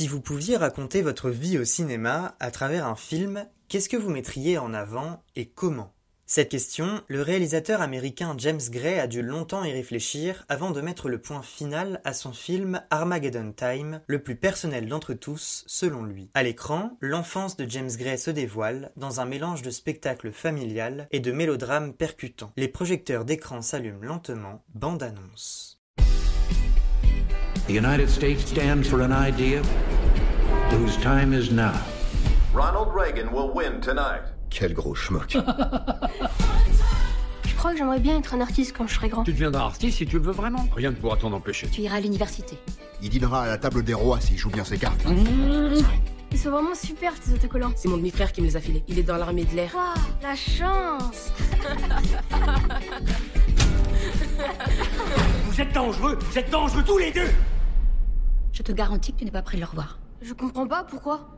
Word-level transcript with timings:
Si 0.00 0.06
vous 0.06 0.22
pouviez 0.22 0.56
raconter 0.56 1.02
votre 1.02 1.28
vie 1.28 1.58
au 1.58 1.64
cinéma 1.64 2.34
à 2.40 2.50
travers 2.50 2.86
un 2.86 2.96
film, 2.96 3.46
qu'est-ce 3.68 3.90
que 3.90 3.98
vous 3.98 4.08
mettriez 4.08 4.56
en 4.56 4.72
avant 4.72 5.22
et 5.36 5.50
comment? 5.50 5.92
Cette 6.32 6.50
question, 6.50 7.02
le 7.08 7.22
réalisateur 7.22 7.82
américain 7.82 8.36
James 8.38 8.60
Gray 8.70 9.00
a 9.00 9.08
dû 9.08 9.20
longtemps 9.20 9.64
y 9.64 9.72
réfléchir 9.72 10.44
avant 10.48 10.70
de 10.70 10.80
mettre 10.80 11.08
le 11.08 11.20
point 11.20 11.42
final 11.42 12.00
à 12.04 12.12
son 12.12 12.32
film 12.32 12.80
Armageddon 12.90 13.50
Time, 13.50 14.00
le 14.06 14.22
plus 14.22 14.36
personnel 14.36 14.86
d'entre 14.86 15.12
tous 15.12 15.64
selon 15.66 16.04
lui. 16.04 16.30
À 16.34 16.44
l'écran, 16.44 16.96
l'enfance 17.00 17.56
de 17.56 17.68
James 17.68 17.90
Gray 17.98 18.16
se 18.16 18.30
dévoile 18.30 18.92
dans 18.94 19.20
un 19.20 19.24
mélange 19.24 19.62
de 19.62 19.70
spectacle 19.70 20.30
familial 20.30 21.08
et 21.10 21.18
de 21.18 21.32
mélodrame 21.32 21.94
percutant. 21.94 22.52
Les 22.56 22.68
projecteurs 22.68 23.24
d'écran 23.24 23.60
s'allument 23.60 24.04
lentement, 24.04 24.62
bande 24.72 25.02
annonce. 25.02 25.80
The 27.66 27.70
United 27.70 28.08
States 28.08 28.46
stands 28.46 28.84
for 28.84 29.00
an 29.00 29.10
idea 29.10 29.62
whose 30.70 30.96
time 30.98 31.32
is 31.32 31.50
now. 31.50 31.74
Ronald 32.54 32.94
Reagan 32.94 33.32
will 33.32 33.52
win 33.52 33.80
tonight. 33.80 34.22
Quel 34.50 34.74
gros 34.74 34.94
schmuck. 34.94 35.36
Je 37.46 37.54
crois 37.56 37.72
que 37.72 37.78
j'aimerais 37.78 38.00
bien 38.00 38.18
être 38.18 38.32
un 38.34 38.40
artiste 38.40 38.74
quand 38.76 38.86
je 38.86 38.94
serai 38.94 39.10
grand. 39.10 39.22
Tu 39.22 39.32
deviendras 39.32 39.64
artiste 39.64 39.98
si 39.98 40.06
tu 40.06 40.16
le 40.18 40.24
veux 40.24 40.32
vraiment. 40.32 40.66
Rien 40.74 40.90
ne 40.92 40.96
pourra 40.96 41.16
t'en 41.18 41.30
empêcher. 41.32 41.68
Tu 41.68 41.82
iras 41.82 41.96
à 41.96 42.00
l'université. 42.00 42.56
Il 43.02 43.10
dînera 43.10 43.42
à 43.42 43.48
la 43.48 43.58
table 43.58 43.82
des 43.82 43.92
rois 43.92 44.18
s'il 44.18 44.38
joue 44.38 44.48
bien 44.48 44.64
ses 44.64 44.78
cartes. 44.78 45.04
Ils 46.32 46.38
sont 46.38 46.48
vraiment 46.50 46.74
super 46.74 47.12
ces 47.20 47.34
autocollants. 47.34 47.72
C'est 47.76 47.88
mon 47.88 47.98
demi-frère 47.98 48.32
qui 48.32 48.40
me 48.40 48.46
les 48.46 48.56
a 48.56 48.60
filés. 48.60 48.82
Il 48.88 48.98
est 48.98 49.02
dans 49.02 49.18
l'armée 49.18 49.44
de 49.44 49.54
l'air. 49.54 49.74
Waouh, 49.74 49.92
la 50.22 50.34
chance 50.34 51.32
Vous 55.44 55.60
êtes 55.60 55.72
dangereux, 55.74 56.18
vous 56.18 56.38
êtes 56.38 56.50
dangereux 56.50 56.82
tous 56.86 56.96
les 56.96 57.10
deux 57.12 57.28
Je 58.52 58.62
te 58.62 58.72
garantis 58.72 59.12
que 59.12 59.18
tu 59.18 59.26
n'es 59.26 59.30
pas 59.30 59.42
prêt 59.42 59.58
de 59.58 59.62
le 59.62 59.66
revoir. 59.66 59.98
Je 60.22 60.32
comprends 60.32 60.66
pas 60.66 60.84
pourquoi. 60.84 61.28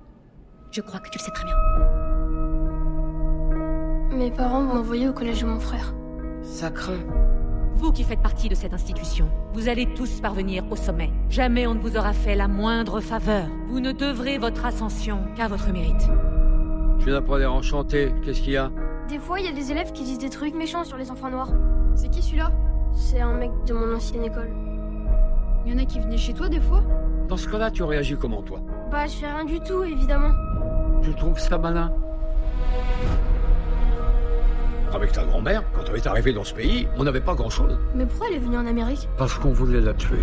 Je 0.71 0.81
crois 0.81 1.01
que 1.01 1.11
tu 1.11 1.19
le 1.19 1.25
sais 1.25 1.33
très 1.33 1.45
bien. 1.45 1.57
Mes 4.15 4.31
parents 4.31 4.61
m'ont 4.61 4.81
envoyé 4.81 5.09
au 5.09 5.13
collège 5.13 5.41
de 5.41 5.47
mon 5.47 5.59
frère. 5.59 5.95
Ça 6.43 6.71
craint. 6.71 7.01
Vous 7.77 7.93
qui 7.93 8.05
faites 8.05 8.21
partie 8.21 8.51
de 8.51 8.55
cette 8.55 8.75
institution, 8.75 9.27
vous 9.55 9.69
allez 9.69 9.87
tous 9.95 10.21
parvenir 10.21 10.65
au 10.71 10.77
sommet. 10.77 11.11
Jamais 11.31 11.67
on 11.67 11.75
ne 11.75 11.81
vous 11.81 11.97
aura 11.97 12.13
fait 12.13 12.35
la 12.35 12.47
moindre 12.47 13.01
faveur. 13.01 13.47
Vous 13.69 13.81
ne 13.81 13.91
devrez 13.91 14.37
votre 14.37 14.67
ascension 14.67 15.25
qu'à 15.35 15.49
votre 15.49 15.73
mérite. 15.73 16.09
Tu 17.01 17.11
n'as 17.11 17.23
pas 17.23 17.39
l'air 17.39 17.55
enchanté, 17.55 18.13
qu'est-ce 18.23 18.43
qu'il 18.43 18.53
y 18.53 18.57
a? 18.59 18.71
Des 19.09 19.19
fois, 19.19 19.41
il 19.41 19.47
y 19.47 19.49
a 19.49 19.53
des 19.53 19.73
élèves 19.73 19.93
qui 19.93 20.05
disent 20.05 20.19
des 20.19 20.31
trucs 20.31 20.55
méchants 20.55 20.85
sur 20.85 20.99
les 20.99 21.11
enfants 21.11 21.31
noirs. 21.31 21.53
C'est 21.95 22.09
qui 22.09 22.23
celui-là? 22.23 22.53
C'est 22.93 23.21
un 23.21 23.33
mec 23.33 23.51
de 23.67 23.73
mon 23.73 23.97
ancienne 23.97 24.25
école. 24.25 24.53
Il 25.65 25.73
y 25.73 25.75
en 25.75 25.79
a 25.79 25.87
qui 25.87 25.99
venaient 25.99 26.19
chez 26.19 26.35
toi 26.35 26.51
des 26.51 26.61
fois? 26.61 26.83
Dans 27.29 27.39
ce 27.39 27.49
cas-là, 27.49 27.71
tu 27.71 27.83
réagis 27.83 28.17
comment 28.17 28.43
toi? 28.43 28.61
Bah, 28.91 29.07
je 29.07 29.17
fais 29.17 29.27
rien 29.27 29.45
du 29.45 29.59
tout, 29.61 29.83
évidemment. 29.83 30.33
Tu 31.03 31.15
trouves 31.15 31.39
ça 31.39 31.57
malin? 31.57 31.93
Avec 34.95 35.13
ta 35.13 35.25
grand-mère, 35.25 35.63
quand 35.73 35.91
on 35.91 35.95
est 35.95 36.07
arrivé 36.07 36.33
dans 36.33 36.45
ce 36.45 36.53
pays, 36.55 36.87
on 36.99 37.05
n'avait 37.05 37.21
pas 37.21 37.35
grand-chose. 37.35 37.79
Mais 37.95 38.05
pourquoi 38.05 38.29
elle 38.29 38.37
est 38.37 38.41
venue 38.41 38.59
en 38.59 38.67
Amérique? 38.67 39.09
Parce 39.17 39.35
qu'on 39.35 39.53
voulait 39.53 39.81
la 39.81 39.95
tuer. 39.95 40.21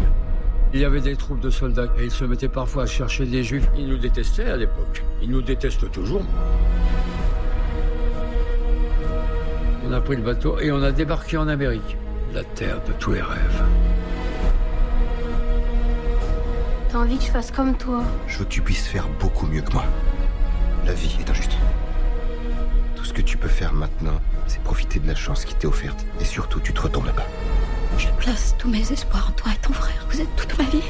Il 0.73 0.79
y 0.79 0.85
avait 0.85 1.01
des 1.01 1.15
troupes 1.15 1.39
de 1.39 1.49
soldats 1.49 1.87
et 1.97 2.05
ils 2.05 2.11
se 2.11 2.23
mettaient 2.23 2.47
parfois 2.47 2.83
à 2.83 2.85
chercher 2.85 3.25
des 3.25 3.43
juifs. 3.43 3.67
Ils 3.75 3.87
nous 3.87 3.97
détestaient 3.97 4.49
à 4.49 4.57
l'époque. 4.57 5.03
Ils 5.23 5.31
nous 5.31 5.41
détestent 5.41 5.91
toujours. 5.91 6.21
On 9.87 9.91
a 9.91 10.01
pris 10.01 10.17
le 10.17 10.21
bateau 10.21 10.59
et 10.59 10.71
on 10.71 10.83
a 10.83 10.91
débarqué 10.91 11.37
en 11.37 11.47
Amérique. 11.47 11.97
La 12.31 12.43
terre 12.43 12.79
de 12.87 12.93
tous 12.99 13.13
les 13.13 13.21
rêves. 13.21 13.63
T'as 16.91 16.99
envie 16.99 17.17
que 17.17 17.23
je 17.23 17.31
fasse 17.31 17.49
comme 17.49 17.75
toi? 17.75 18.03
Je 18.27 18.37
veux 18.37 18.45
que 18.45 18.49
tu 18.49 18.61
puisses 18.61 18.87
faire 18.87 19.07
beaucoup 19.19 19.47
mieux 19.47 19.61
que 19.61 19.73
moi. 19.73 19.83
La 20.85 20.93
vie 20.93 21.17
est 21.19 21.27
injuste. 21.27 21.57
Ce 23.09 23.13
que 23.13 23.23
tu 23.23 23.37
peux 23.37 23.47
faire 23.47 23.73
maintenant, 23.73 24.21
c'est 24.45 24.61
profiter 24.61 24.99
de 24.99 25.07
la 25.07 25.15
chance 25.15 25.43
qui 25.43 25.55
t'est 25.55 25.65
offerte. 25.65 26.05
Et 26.21 26.23
surtout, 26.23 26.59
tu 26.59 26.73
te 26.73 26.81
retournes 26.81 27.07
là-bas. 27.07 27.25
Je 27.97 28.07
place 28.19 28.55
tous 28.59 28.69
mes 28.69 28.91
espoirs 28.91 29.29
en 29.29 29.31
toi 29.31 29.51
et 29.51 29.57
ton 29.65 29.73
frère. 29.73 30.05
Vous 30.11 30.21
êtes 30.21 30.35
toute 30.35 30.55
ma 30.59 30.65
vie. 30.65 30.83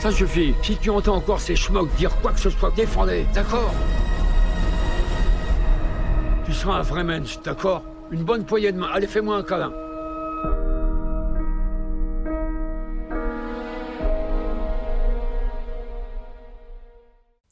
Ça 0.00 0.10
suffit. 0.10 0.52
Si 0.64 0.76
tu 0.76 0.90
entends 0.90 1.14
encore 1.14 1.38
ces 1.38 1.54
schmucks 1.54 1.94
dire 1.94 2.10
quoi 2.16 2.32
que 2.32 2.40
ce 2.40 2.50
soit, 2.50 2.72
défendez, 2.74 3.24
d'accord? 3.32 3.72
Tu 6.44 6.52
seras 6.52 6.78
un 6.78 6.82
vrai 6.82 7.04
mensch, 7.04 7.38
d'accord? 7.44 7.84
Une 8.10 8.24
bonne 8.24 8.44
poignée 8.44 8.72
de 8.72 8.78
main. 8.80 8.88
Allez, 8.92 9.06
fais-moi 9.06 9.36
un 9.36 9.44
câlin. 9.44 9.72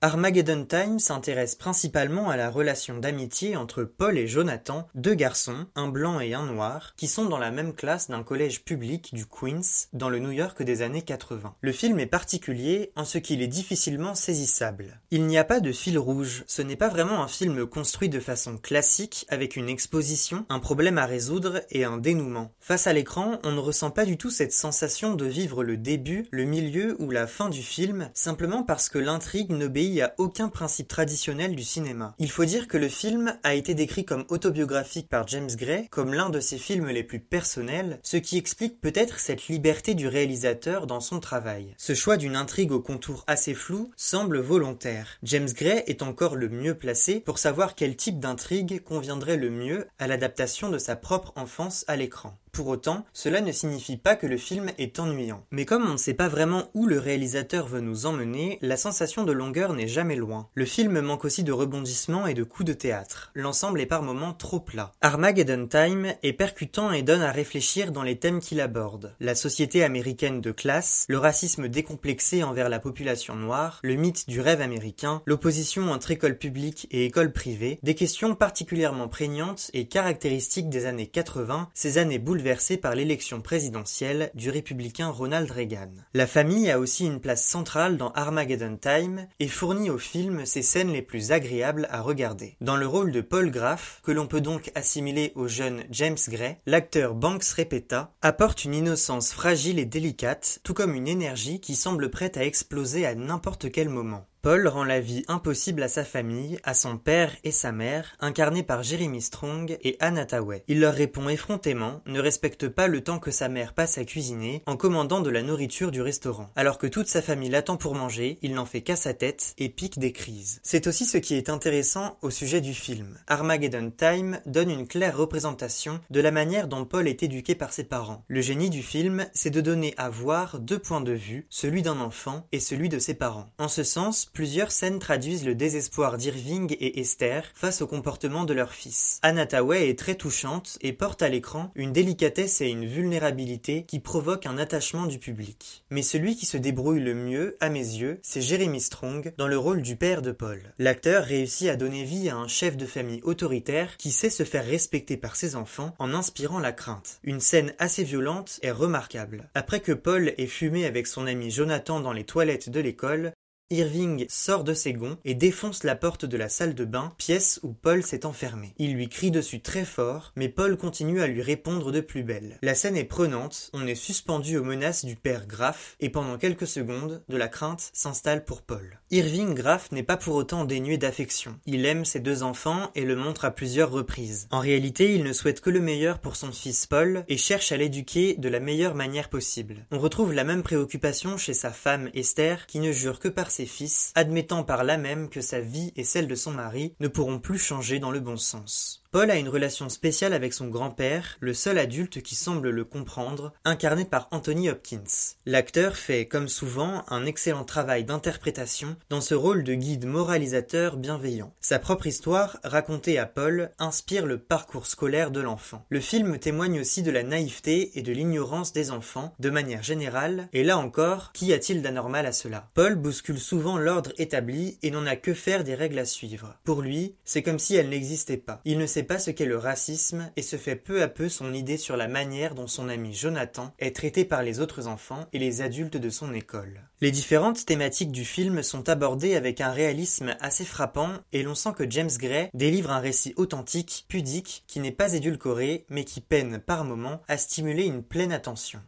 Armageddon 0.04 0.64
Time 0.64 0.98
s'intéresse 0.98 1.54
principalement 1.54 2.28
à 2.28 2.36
la 2.36 2.50
relation 2.50 2.98
d'amitié 2.98 3.54
entre 3.54 3.84
Paul 3.84 4.18
et 4.18 4.26
Jonathan, 4.26 4.88
deux 4.96 5.14
garçons, 5.14 5.66
un 5.76 5.86
blanc 5.86 6.18
et 6.18 6.34
un 6.34 6.44
noir, 6.44 6.94
qui 6.96 7.06
sont 7.06 7.26
dans 7.26 7.38
la 7.38 7.52
même 7.52 7.72
classe 7.72 8.10
d'un 8.10 8.24
collège 8.24 8.64
public 8.64 9.14
du 9.14 9.26
Queens, 9.26 9.86
dans 9.92 10.10
le 10.10 10.18
New 10.18 10.32
York 10.32 10.60
des 10.60 10.82
années 10.82 11.02
80. 11.02 11.54
Le 11.60 11.70
film 11.70 12.00
est 12.00 12.06
particulier 12.06 12.90
en 12.96 13.04
ce 13.04 13.18
qu'il 13.18 13.42
est 13.42 13.46
difficilement 13.46 14.16
saisissable. 14.16 15.00
Il 15.12 15.24
n'y 15.28 15.38
a 15.38 15.44
pas 15.44 15.60
de 15.60 15.70
fil 15.70 15.96
rouge, 15.98 16.42
ce 16.48 16.62
n'est 16.62 16.74
pas 16.74 16.88
vraiment 16.88 17.22
un 17.22 17.28
film 17.28 17.64
construit 17.64 18.08
de 18.08 18.18
façon 18.18 18.58
classique, 18.58 19.24
avec 19.28 19.54
une 19.54 19.68
exposition, 19.68 20.46
un 20.48 20.58
problème 20.58 20.98
à 20.98 21.06
résoudre 21.06 21.60
et 21.70 21.84
un 21.84 21.98
dénouement. 21.98 22.52
Face 22.58 22.88
à 22.88 22.92
l'écran, 22.92 23.38
on 23.44 23.52
ne 23.52 23.60
ressent 23.60 23.92
pas 23.92 24.04
du 24.04 24.16
tout 24.16 24.30
cette 24.30 24.52
sensation 24.52 25.14
de 25.14 25.26
vivre 25.26 25.62
le 25.62 25.76
début, 25.76 26.26
le 26.32 26.42
milieu 26.42 26.96
ou 26.98 27.12
la 27.12 27.28
fin 27.28 27.48
du 27.48 27.62
film, 27.62 28.10
simplement 28.14 28.64
parce 28.64 28.88
que 28.88 28.98
l'intrigue 28.98 29.52
n'obéit 29.52 29.91
aucun 30.18 30.48
principe 30.48 30.88
traditionnel 30.88 31.54
du 31.54 31.64
cinéma. 31.64 32.14
Il 32.18 32.30
faut 32.30 32.44
dire 32.44 32.68
que 32.68 32.78
le 32.78 32.88
film 32.88 33.36
a 33.42 33.54
été 33.54 33.74
décrit 33.74 34.04
comme 34.04 34.24
autobiographique 34.28 35.08
par 35.08 35.26
James 35.28 35.50
Gray, 35.54 35.88
comme 35.88 36.14
l'un 36.14 36.30
de 36.30 36.40
ses 36.40 36.58
films 36.58 36.88
les 36.88 37.02
plus 37.02 37.20
personnels, 37.20 37.98
ce 38.02 38.16
qui 38.16 38.38
explique 38.38 38.80
peut-être 38.80 39.18
cette 39.18 39.48
liberté 39.48 39.94
du 39.94 40.08
réalisateur 40.08 40.86
dans 40.86 41.00
son 41.00 41.20
travail. 41.20 41.74
Ce 41.78 41.94
choix 41.94 42.16
d'une 42.16 42.36
intrigue 42.36 42.72
au 42.72 42.80
contour 42.80 43.24
assez 43.26 43.54
flou 43.54 43.90
semble 43.96 44.38
volontaire. 44.38 45.18
James 45.22 45.50
Gray 45.52 45.82
est 45.86 46.02
encore 46.02 46.36
le 46.36 46.48
mieux 46.48 46.74
placé 46.74 47.20
pour 47.20 47.38
savoir 47.38 47.74
quel 47.74 47.96
type 47.96 48.20
d'intrigue 48.20 48.82
conviendrait 48.82 49.36
le 49.36 49.50
mieux 49.50 49.86
à 49.98 50.06
l'adaptation 50.06 50.68
de 50.68 50.78
sa 50.78 50.96
propre 50.96 51.32
enfance 51.36 51.84
à 51.88 51.96
l'écran. 51.96 52.38
Pour 52.52 52.68
autant, 52.68 53.06
cela 53.14 53.40
ne 53.40 53.50
signifie 53.50 53.96
pas 53.96 54.14
que 54.14 54.26
le 54.26 54.36
film 54.36 54.72
est 54.76 54.98
ennuyant. 54.98 55.42
Mais 55.50 55.64
comme 55.64 55.86
on 55.86 55.92
ne 55.92 55.96
sait 55.96 56.12
pas 56.12 56.28
vraiment 56.28 56.68
où 56.74 56.86
le 56.86 56.98
réalisateur 56.98 57.66
veut 57.66 57.80
nous 57.80 58.04
emmener, 58.04 58.58
la 58.60 58.76
sensation 58.76 59.24
de 59.24 59.32
longueur 59.32 59.72
n'est 59.72 59.88
jamais 59.88 60.16
loin. 60.16 60.50
Le 60.54 60.66
film 60.66 61.00
manque 61.00 61.24
aussi 61.24 61.44
de 61.44 61.52
rebondissements 61.52 62.26
et 62.26 62.34
de 62.34 62.42
coups 62.42 62.66
de 62.66 62.74
théâtre. 62.74 63.30
L'ensemble 63.34 63.80
est 63.80 63.86
par 63.86 64.02
moments 64.02 64.34
trop 64.34 64.60
plat. 64.60 64.92
Armageddon 65.00 65.66
Time 65.66 66.12
est 66.22 66.34
percutant 66.34 66.92
et 66.92 67.00
donne 67.00 67.22
à 67.22 67.32
réfléchir 67.32 67.90
dans 67.90 68.02
les 68.02 68.18
thèmes 68.18 68.40
qu'il 68.40 68.60
aborde. 68.60 69.14
La 69.18 69.34
société 69.34 69.82
américaine 69.82 70.42
de 70.42 70.52
classe, 70.52 71.06
le 71.08 71.16
racisme 71.16 71.68
décomplexé 71.68 72.42
envers 72.42 72.68
la 72.68 72.80
population 72.80 73.34
noire, 73.34 73.80
le 73.82 73.94
mythe 73.94 74.28
du 74.28 74.42
rêve 74.42 74.60
américain, 74.60 75.22
l'opposition 75.24 75.90
entre 75.90 76.10
école 76.10 76.36
publique 76.36 76.86
et 76.90 77.06
école 77.06 77.32
privée, 77.32 77.78
des 77.82 77.94
questions 77.94 78.34
particulièrement 78.34 79.08
prégnantes 79.08 79.70
et 79.72 79.88
caractéristiques 79.88 80.68
des 80.68 80.84
années 80.84 81.06
80, 81.06 81.70
ces 81.72 81.96
années 81.96 82.18
bouleversées 82.18 82.41
par 82.80 82.94
l'élection 82.94 83.40
présidentielle 83.40 84.30
du 84.34 84.50
républicain 84.50 85.08
Ronald 85.08 85.50
Reagan. 85.50 85.90
La 86.12 86.26
famille 86.26 86.70
a 86.70 86.78
aussi 86.78 87.06
une 87.06 87.20
place 87.20 87.44
centrale 87.44 87.96
dans 87.96 88.10
Armageddon 88.12 88.76
Time 88.76 89.26
et 89.38 89.48
fournit 89.48 89.90
au 89.90 89.98
film 89.98 90.44
ses 90.44 90.62
scènes 90.62 90.92
les 90.92 91.02
plus 91.02 91.32
agréables 91.32 91.86
à 91.90 92.00
regarder. 92.00 92.56
Dans 92.60 92.76
le 92.76 92.86
rôle 92.86 93.12
de 93.12 93.20
Paul 93.20 93.50
Graff, 93.50 94.00
que 94.02 94.12
l'on 94.12 94.26
peut 94.26 94.40
donc 94.40 94.70
assimiler 94.74 95.32
au 95.34 95.46
jeune 95.46 95.84
James 95.90 96.18
Gray, 96.28 96.56
l'acteur 96.66 97.14
Banks 97.14 97.44
Repeta 97.56 98.12
apporte 98.22 98.64
une 98.64 98.74
innocence 98.74 99.32
fragile 99.32 99.78
et 99.78 99.86
délicate, 99.86 100.58
tout 100.64 100.74
comme 100.74 100.94
une 100.94 101.08
énergie 101.08 101.60
qui 101.60 101.76
semble 101.76 102.10
prête 102.10 102.36
à 102.36 102.44
exploser 102.44 103.06
à 103.06 103.14
n'importe 103.14 103.70
quel 103.70 103.88
moment. 103.88 104.26
Paul 104.42 104.66
rend 104.66 104.82
la 104.82 104.98
vie 104.98 105.22
impossible 105.28 105.84
à 105.84 105.88
sa 105.88 106.04
famille, 106.04 106.58
à 106.64 106.74
son 106.74 106.98
père 106.98 107.36
et 107.44 107.52
sa 107.52 107.70
mère, 107.70 108.16
incarnés 108.18 108.64
par 108.64 108.82
Jeremy 108.82 109.22
Strong 109.22 109.78
et 109.84 109.96
Anna 110.00 110.26
Tawai. 110.26 110.64
Il 110.66 110.80
leur 110.80 110.94
répond 110.94 111.28
effrontément, 111.28 112.00
ne 112.06 112.18
respecte 112.18 112.66
pas 112.66 112.88
le 112.88 113.02
temps 113.02 113.20
que 113.20 113.30
sa 113.30 113.48
mère 113.48 113.72
passe 113.72 113.98
à 113.98 114.04
cuisiner, 114.04 114.64
en 114.66 114.76
commandant 114.76 115.20
de 115.20 115.30
la 115.30 115.44
nourriture 115.44 115.92
du 115.92 116.02
restaurant. 116.02 116.50
Alors 116.56 116.78
que 116.78 116.88
toute 116.88 117.06
sa 117.06 117.22
famille 117.22 117.50
l'attend 117.50 117.76
pour 117.76 117.94
manger, 117.94 118.40
il 118.42 118.54
n'en 118.54 118.66
fait 118.66 118.80
qu'à 118.80 118.96
sa 118.96 119.14
tête 119.14 119.54
et 119.58 119.68
pique 119.68 120.00
des 120.00 120.10
crises. 120.10 120.58
C'est 120.64 120.88
aussi 120.88 121.04
ce 121.04 121.18
qui 121.18 121.36
est 121.36 121.48
intéressant 121.48 122.18
au 122.20 122.30
sujet 122.30 122.60
du 122.60 122.74
film. 122.74 123.18
Armageddon 123.28 123.92
Time 123.96 124.40
donne 124.46 124.70
une 124.70 124.88
claire 124.88 125.16
représentation 125.16 126.00
de 126.10 126.20
la 126.20 126.32
manière 126.32 126.66
dont 126.66 126.84
Paul 126.84 127.06
est 127.06 127.22
éduqué 127.22 127.54
par 127.54 127.72
ses 127.72 127.84
parents. 127.84 128.24
Le 128.26 128.40
génie 128.40 128.70
du 128.70 128.82
film, 128.82 129.24
c'est 129.34 129.50
de 129.50 129.60
donner 129.60 129.94
à 129.98 130.10
voir 130.10 130.58
deux 130.58 130.80
points 130.80 131.00
de 131.00 131.12
vue, 131.12 131.46
celui 131.48 131.82
d'un 131.82 132.00
enfant 132.00 132.48
et 132.50 132.58
celui 132.58 132.88
de 132.88 132.98
ses 132.98 133.14
parents. 133.14 133.48
En 133.58 133.68
ce 133.68 133.84
sens, 133.84 134.30
plusieurs 134.32 134.72
scènes 134.72 134.98
traduisent 134.98 135.44
le 135.44 135.54
désespoir 135.54 136.16
d'Irving 136.16 136.74
et 136.80 137.00
Esther 137.00 137.44
face 137.54 137.82
au 137.82 137.86
comportement 137.86 138.44
de 138.44 138.54
leur 138.54 138.72
fils. 138.72 139.18
Anna 139.22 139.42
est 139.42 139.98
très 139.98 140.14
touchante 140.14 140.78
et 140.80 140.92
porte 140.92 141.22
à 141.22 141.28
l'écran 141.28 141.70
une 141.74 141.92
délicatesse 141.92 142.60
et 142.60 142.68
une 142.68 142.86
vulnérabilité 142.86 143.84
qui 143.84 144.00
provoquent 144.00 144.46
un 144.46 144.58
attachement 144.58 145.06
du 145.06 145.18
public. 145.18 145.84
Mais 145.90 146.02
celui 146.02 146.36
qui 146.36 146.46
se 146.46 146.56
débrouille 146.56 147.00
le 147.00 147.14
mieux, 147.14 147.56
à 147.60 147.68
mes 147.68 147.80
yeux, 147.80 148.18
c'est 148.22 148.40
Jeremy 148.40 148.80
Strong 148.80 149.34
dans 149.36 149.48
le 149.48 149.58
rôle 149.58 149.82
du 149.82 149.96
père 149.96 150.22
de 150.22 150.32
Paul. 150.32 150.62
L'acteur 150.78 151.24
réussit 151.24 151.68
à 151.68 151.76
donner 151.76 152.04
vie 152.04 152.28
à 152.28 152.36
un 152.36 152.48
chef 152.48 152.76
de 152.76 152.86
famille 152.86 153.20
autoritaire 153.24 153.96
qui 153.96 154.10
sait 154.10 154.30
se 154.30 154.44
faire 154.44 154.64
respecter 154.64 155.16
par 155.16 155.36
ses 155.36 155.56
enfants 155.56 155.94
en 155.98 156.14
inspirant 156.14 156.58
la 156.58 156.72
crainte. 156.72 157.20
Une 157.22 157.40
scène 157.40 157.74
assez 157.78 158.04
violente 158.04 158.58
est 158.62 158.70
remarquable. 158.70 159.50
Après 159.54 159.80
que 159.80 159.92
Paul 159.92 160.32
ait 160.38 160.46
fumé 160.46 160.86
avec 160.86 161.06
son 161.06 161.26
ami 161.26 161.50
Jonathan 161.50 162.00
dans 162.00 162.12
les 162.12 162.24
toilettes 162.24 162.70
de 162.70 162.80
l'école, 162.80 163.32
Irving 163.72 164.26
sort 164.28 164.64
de 164.64 164.74
ses 164.74 164.92
gonds 164.92 165.16
et 165.24 165.34
défonce 165.34 165.82
la 165.82 165.96
porte 165.96 166.26
de 166.26 166.36
la 166.36 166.50
salle 166.50 166.74
de 166.74 166.84
bain, 166.84 167.14
pièce 167.16 167.58
où 167.62 167.72
Paul 167.72 168.02
s'est 168.02 168.26
enfermé. 168.26 168.74
Il 168.76 168.92
lui 168.92 169.08
crie 169.08 169.30
dessus 169.30 169.62
très 169.62 169.86
fort, 169.86 170.32
mais 170.36 170.50
Paul 170.50 170.76
continue 170.76 171.22
à 171.22 171.26
lui 171.26 171.40
répondre 171.40 171.90
de 171.90 172.00
plus 172.00 172.22
belle. 172.22 172.58
La 172.60 172.74
scène 172.74 172.98
est 172.98 173.04
prenante, 173.04 173.70
on 173.72 173.86
est 173.86 173.94
suspendu 173.94 174.58
aux 174.58 174.64
menaces 174.64 175.06
du 175.06 175.16
père 175.16 175.46
Graff, 175.46 175.96
et 176.00 176.10
pendant 176.10 176.36
quelques 176.36 176.66
secondes, 176.66 177.24
de 177.30 177.36
la 177.38 177.48
crainte 177.48 177.88
s'installe 177.94 178.44
pour 178.44 178.60
Paul. 178.60 179.00
Irving 179.14 179.52
Graff 179.52 179.92
n'est 179.92 180.02
pas 180.02 180.16
pour 180.16 180.36
autant 180.36 180.64
dénué 180.64 180.96
d'affection. 180.96 181.60
Il 181.66 181.84
aime 181.84 182.06
ses 182.06 182.18
deux 182.18 182.42
enfants 182.42 182.90
et 182.94 183.04
le 183.04 183.14
montre 183.14 183.44
à 183.44 183.50
plusieurs 183.50 183.90
reprises. 183.90 184.48
En 184.50 184.58
réalité, 184.58 185.14
il 185.14 185.22
ne 185.22 185.34
souhaite 185.34 185.60
que 185.60 185.68
le 185.68 185.82
meilleur 185.82 186.18
pour 186.18 186.34
son 186.34 186.50
fils 186.50 186.86
Paul 186.86 187.22
et 187.28 187.36
cherche 187.36 187.72
à 187.72 187.76
l'éduquer 187.76 188.36
de 188.38 188.48
la 188.48 188.58
meilleure 188.58 188.94
manière 188.94 189.28
possible. 189.28 189.84
On 189.90 189.98
retrouve 189.98 190.32
la 190.32 190.44
même 190.44 190.62
préoccupation 190.62 191.36
chez 191.36 191.52
sa 191.52 191.72
femme 191.72 192.08
Esther, 192.14 192.66
qui 192.66 192.80
ne 192.80 192.90
jure 192.90 193.20
que 193.20 193.28
par 193.28 193.50
ses 193.50 193.66
fils, 193.66 194.12
admettant 194.14 194.64
par 194.64 194.82
là 194.82 194.96
même 194.96 195.28
que 195.28 195.42
sa 195.42 195.60
vie 195.60 195.92
et 195.94 196.04
celle 196.04 196.26
de 196.26 196.34
son 196.34 196.52
mari 196.52 196.94
ne 196.98 197.08
pourront 197.08 197.38
plus 197.38 197.58
changer 197.58 197.98
dans 197.98 198.12
le 198.12 198.20
bon 198.20 198.38
sens. 198.38 199.01
Paul 199.12 199.30
a 199.30 199.36
une 199.36 199.50
relation 199.50 199.90
spéciale 199.90 200.32
avec 200.32 200.54
son 200.54 200.68
grand-père, 200.68 201.36
le 201.40 201.52
seul 201.52 201.76
adulte 201.76 202.22
qui 202.22 202.34
semble 202.34 202.70
le 202.70 202.84
comprendre, 202.86 203.52
incarné 203.62 204.06
par 204.06 204.26
Anthony 204.30 204.70
Hopkins. 204.70 205.34
L'acteur 205.44 205.96
fait, 205.96 206.24
comme 206.24 206.48
souvent, 206.48 207.04
un 207.08 207.26
excellent 207.26 207.64
travail 207.64 208.04
d'interprétation 208.04 208.96
dans 209.10 209.20
ce 209.20 209.34
rôle 209.34 209.64
de 209.64 209.74
guide 209.74 210.06
moralisateur 210.06 210.96
bienveillant. 210.96 211.52
Sa 211.60 211.78
propre 211.78 212.06
histoire, 212.06 212.56
racontée 212.64 213.18
à 213.18 213.26
Paul, 213.26 213.70
inspire 213.78 214.24
le 214.24 214.38
parcours 214.38 214.86
scolaire 214.86 215.30
de 215.30 215.40
l'enfant. 215.40 215.84
Le 215.90 216.00
film 216.00 216.38
témoigne 216.38 216.80
aussi 216.80 217.02
de 217.02 217.10
la 217.10 217.22
naïveté 217.22 217.98
et 217.98 218.00
de 218.00 218.12
l'ignorance 218.12 218.72
des 218.72 218.90
enfants, 218.90 219.34
de 219.38 219.50
manière 219.50 219.82
générale, 219.82 220.48
et 220.54 220.64
là 220.64 220.78
encore, 220.78 221.32
qu'y 221.32 221.52
a-t-il 221.52 221.82
d'anormal 221.82 222.24
à 222.24 222.32
cela? 222.32 222.70
Paul 222.72 222.94
bouscule 222.94 223.38
souvent 223.38 223.76
l'ordre 223.76 224.14
établi 224.16 224.78
et 224.82 224.90
n'en 224.90 225.04
a 225.04 225.16
que 225.16 225.34
faire 225.34 225.64
des 225.64 225.74
règles 225.74 225.98
à 225.98 226.06
suivre. 226.06 226.56
Pour 226.64 226.80
lui, 226.80 227.14
c'est 227.26 227.42
comme 227.42 227.58
si 227.58 227.76
elles 227.76 227.90
n'existaient 227.90 228.38
pas. 228.38 228.62
Il 228.64 228.78
ne 228.78 228.86
pas 229.02 229.18
ce 229.18 229.30
qu'est 229.30 229.44
le 229.44 229.56
racisme 229.56 230.30
et 230.36 230.42
se 230.42 230.56
fait 230.56 230.76
peu 230.76 231.02
à 231.02 231.08
peu 231.08 231.28
son 231.28 231.54
idée 231.54 231.76
sur 231.76 231.96
la 231.96 232.08
manière 232.08 232.54
dont 232.54 232.66
son 232.66 232.88
ami 232.88 233.14
Jonathan 233.14 233.74
est 233.78 233.94
traité 233.94 234.24
par 234.24 234.42
les 234.42 234.60
autres 234.60 234.86
enfants 234.86 235.26
et 235.32 235.38
les 235.38 235.60
adultes 235.60 235.96
de 235.96 236.10
son 236.10 236.34
école. 236.34 236.82
Les 237.00 237.10
différentes 237.10 237.64
thématiques 237.66 238.12
du 238.12 238.24
film 238.24 238.62
sont 238.62 238.88
abordées 238.88 239.34
avec 239.34 239.60
un 239.60 239.72
réalisme 239.72 240.36
assez 240.40 240.64
frappant 240.64 241.10
et 241.32 241.42
l'on 241.42 241.54
sent 241.54 241.72
que 241.76 241.90
James 241.90 242.10
Gray 242.18 242.48
délivre 242.54 242.90
un 242.90 243.00
récit 243.00 243.34
authentique, 243.36 244.04
pudique, 244.08 244.64
qui 244.66 244.80
n'est 244.80 244.92
pas 244.92 245.12
édulcoré 245.12 245.84
mais 245.88 246.04
qui 246.04 246.20
peine 246.20 246.58
par 246.58 246.84
moments 246.84 247.22
à 247.28 247.38
stimuler 247.38 247.84
une 247.84 248.02
pleine 248.02 248.32
attention. 248.32 248.80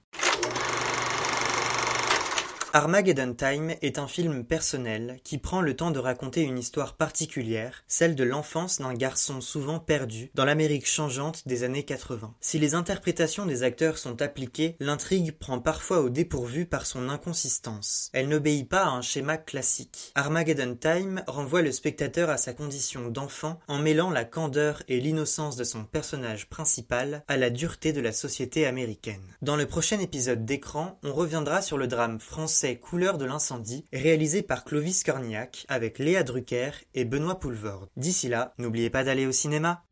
Armageddon 2.77 3.35
Time 3.35 3.73
est 3.83 4.01
un 4.01 4.09
film 4.09 4.43
personnel 4.43 5.21
qui 5.23 5.39
prend 5.39 5.61
le 5.61 5.77
temps 5.77 5.93
de 5.93 6.01
raconter 6.01 6.41
une 6.41 6.59
histoire 6.59 6.97
particulière, 6.97 7.85
celle 7.87 8.17
de 8.17 8.25
l'enfance 8.25 8.81
d'un 8.81 8.95
garçon 8.95 9.41
souvent 9.41 9.79
perdu 9.79 10.33
dans 10.35 10.45
l'Amérique 10.45 10.89
changeante 10.89 11.47
des 11.47 11.63
années 11.63 11.85
80. 11.85 12.35
Si 12.41 12.59
les 12.59 12.75
interprétations 12.75 13.47
des 13.47 13.63
acteurs 13.63 13.97
sont 13.97 14.21
appliquées, 14.21 14.75
l'intrigue 14.81 15.39
prend 15.39 15.61
parfois 15.61 16.01
au 16.01 16.09
dépourvu 16.09 16.67
par 16.67 16.85
son 16.85 17.09
inconsistance. 17.11 18.11
Elle 18.13 18.27
n'obéit 18.27 18.69
pas 18.69 18.87
à 18.87 18.91
un 18.91 19.03
schéma 19.03 19.37
classique. 19.37 20.11
Armageddon 20.17 20.75
Time 20.75 21.23
renvoie 21.29 21.63
le 21.63 21.71
spectateur 21.71 22.29
à 22.29 22.39
sa 22.39 22.55
condition 22.55 23.09
d'enfant 23.09 23.61
en 23.69 23.79
mêlant 23.79 24.11
la 24.11 24.25
candeur 24.25 24.83
et 24.89 24.99
l'innocence 24.99 25.55
de 25.55 25.63
son 25.63 25.85
personnage 25.85 26.49
principal 26.49 27.23
à 27.29 27.37
la 27.37 27.51
dureté 27.51 27.93
de 27.93 28.01
la 28.01 28.11
société 28.11 28.67
américaine. 28.67 29.37
Dans 29.43 29.55
le 29.55 29.67
prochain 29.67 30.01
épisode 30.01 30.45
d'écran, 30.45 30.99
on 31.05 31.13
reviendra 31.13 31.63
sur 31.63 31.79
le 31.79 31.87
drame 31.87 32.19
français 32.19 32.64
Couleur 32.73 33.19
de 33.19 33.25
l'incendie, 33.27 33.85
réalisé 33.93 34.43
par 34.43 34.65
Clovis 34.65 35.03
Cornillac 35.05 35.67
avec 35.69 35.99
Léa 35.99 36.23
Drucker 36.23 36.71
et 36.95 37.05
Benoît 37.05 37.39
Poulvord. 37.39 37.89
D'ici 37.97 38.29
là, 38.29 38.55
n'oubliez 38.59 38.91
pas 38.91 39.05
d'aller 39.05 39.27
au 39.27 39.33
cinéma. 39.33 39.85